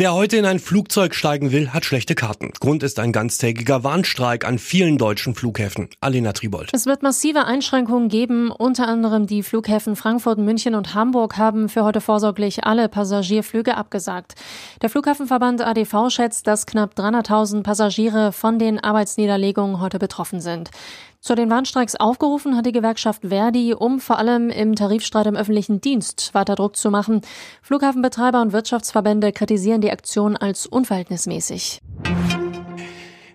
[0.00, 2.52] Wer heute in ein Flugzeug steigen will, hat schlechte Karten.
[2.60, 5.88] Grund ist ein ganztägiger Warnstreik an vielen deutschen Flughäfen.
[6.00, 6.70] Alena Tribold.
[6.72, 8.52] Es wird massive Einschränkungen geben.
[8.52, 14.36] Unter anderem die Flughäfen Frankfurt, München und Hamburg haben für heute vorsorglich alle Passagierflüge abgesagt.
[14.82, 20.70] Der Flughafenverband ADV schätzt, dass knapp 300.000 Passagiere von den Arbeitsniederlegungen heute betroffen sind.
[21.20, 25.80] Zu den Warnstreiks aufgerufen hat die Gewerkschaft Verdi, um vor allem im Tarifstreit im öffentlichen
[25.80, 27.22] Dienst weiter Druck zu machen.
[27.60, 31.80] Flughafenbetreiber und Wirtschaftsverbände kritisieren die Aktion als unverhältnismäßig.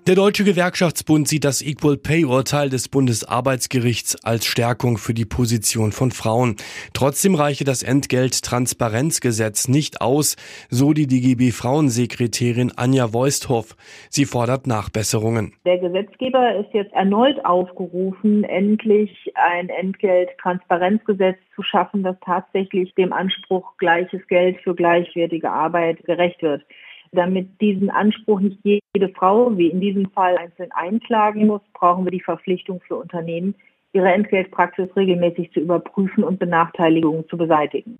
[0.05, 5.93] Der Deutsche Gewerkschaftsbund sieht das Equal Pay Urteil des Bundesarbeitsgerichts als Stärkung für die Position
[5.93, 6.57] von Frauen.
[6.93, 10.35] Trotzdem reiche das Entgelttransparenzgesetz nicht aus,
[10.69, 13.77] so die DGB Frauensekretärin Anja Voisthoff.
[14.09, 15.53] Sie fordert Nachbesserungen.
[15.65, 23.77] Der Gesetzgeber ist jetzt erneut aufgerufen, endlich ein Entgelttransparenzgesetz zu schaffen, das tatsächlich dem Anspruch
[23.77, 26.63] gleiches Geld für gleichwertige Arbeit gerecht wird
[27.13, 32.11] damit diesen Anspruch nicht jede Frau, wie in diesem Fall, einzeln einklagen muss, brauchen wir
[32.11, 33.55] die Verpflichtung für Unternehmen,
[33.93, 37.97] ihre Entgeltpraxis regelmäßig zu überprüfen und Benachteiligungen zu beseitigen.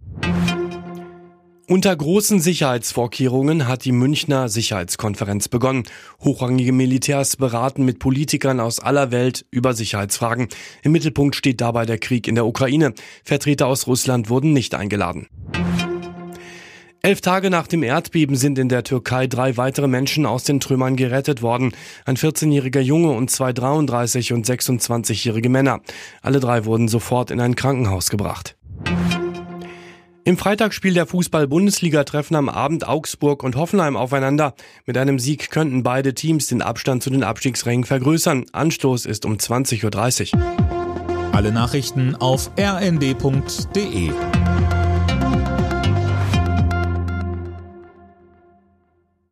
[1.70, 5.83] Unter großen Sicherheitsvorkehrungen hat die Münchner Sicherheitskonferenz begonnen.
[6.22, 10.50] Hochrangige Militärs beraten mit Politikern aus aller Welt über Sicherheitsfragen.
[10.83, 12.94] Im Mittelpunkt steht dabei der Krieg in der Ukraine.
[13.23, 15.27] Vertreter aus Russland wurden nicht eingeladen.
[17.06, 20.96] Elf Tage nach dem Erdbeben sind in der Türkei drei weitere Menschen aus den Trümmern
[20.96, 21.73] gerettet worden.
[22.06, 25.82] Ein 14-jähriger Junge und zwei 33- und 26-jährige Männer.
[26.22, 28.56] Alle drei wurden sofort in ein Krankenhaus gebracht.
[30.23, 34.54] Im Freitagsspiel der Fußball-Bundesliga treffen am Abend Augsburg und Hoffenheim aufeinander.
[34.86, 38.45] Mit einem Sieg könnten beide Teams den Abstand zu den Abstiegsrängen vergrößern.
[38.54, 41.34] Anstoß ist um 20.30 Uhr.
[41.34, 44.12] Alle Nachrichten auf rnd.de